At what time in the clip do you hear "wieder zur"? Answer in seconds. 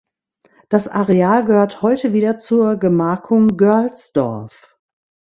2.11-2.75